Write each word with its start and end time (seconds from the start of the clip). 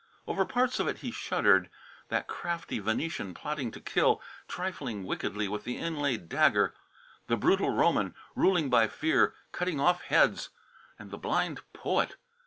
Over 0.25 0.45
parts 0.45 0.79
of 0.79 0.87
it 0.87 0.97
he 1.05 1.11
shuddered. 1.11 1.69
That 2.07 2.27
crafty 2.27 2.79
Venetian 2.79 3.35
plotting 3.35 3.69
to 3.73 3.79
kill, 3.79 4.19
trifling 4.47 5.03
wickedly 5.03 5.47
with 5.47 5.63
the 5.63 5.77
inlaid 5.77 6.27
dagger; 6.27 6.73
the 7.27 7.37
brutal 7.37 7.69
Roman, 7.69 8.15
ruling 8.35 8.67
by 8.67 8.87
fear, 8.87 9.35
cutting 9.51 9.79
off 9.79 10.01
heads! 10.05 10.49
And 10.97 11.11
the 11.11 11.19
blind 11.19 11.59
poet! 11.71 12.15